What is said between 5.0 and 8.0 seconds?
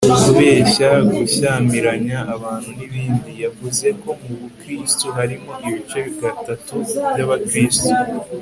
harimo ibice gatatu by'abakristu